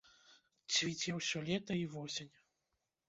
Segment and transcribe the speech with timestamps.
[0.77, 2.33] Цвіце ўсё лета і восень.